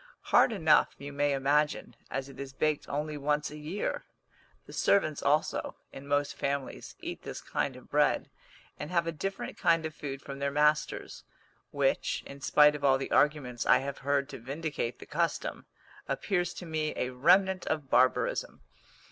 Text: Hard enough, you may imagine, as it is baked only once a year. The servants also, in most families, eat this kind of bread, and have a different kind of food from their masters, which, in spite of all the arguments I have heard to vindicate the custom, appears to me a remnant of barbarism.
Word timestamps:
Hard 0.33 0.51
enough, 0.51 0.95
you 0.97 1.13
may 1.13 1.31
imagine, 1.31 1.95
as 2.09 2.27
it 2.27 2.39
is 2.39 2.53
baked 2.53 2.89
only 2.89 3.17
once 3.17 3.51
a 3.51 3.57
year. 3.57 4.03
The 4.65 4.73
servants 4.73 5.21
also, 5.21 5.75
in 5.93 6.07
most 6.07 6.33
families, 6.35 6.95
eat 7.01 7.21
this 7.21 7.39
kind 7.39 7.75
of 7.75 7.91
bread, 7.91 8.31
and 8.79 8.89
have 8.89 9.05
a 9.05 9.11
different 9.11 9.59
kind 9.59 9.85
of 9.85 9.93
food 9.93 10.19
from 10.19 10.39
their 10.39 10.49
masters, 10.49 11.23
which, 11.69 12.23
in 12.25 12.41
spite 12.41 12.73
of 12.73 12.83
all 12.83 12.97
the 12.97 13.11
arguments 13.11 13.67
I 13.67 13.77
have 13.77 13.99
heard 13.99 14.27
to 14.29 14.39
vindicate 14.39 14.97
the 14.97 15.05
custom, 15.05 15.67
appears 16.07 16.55
to 16.55 16.65
me 16.65 16.93
a 16.95 17.11
remnant 17.11 17.67
of 17.67 17.91
barbarism. 17.91 18.61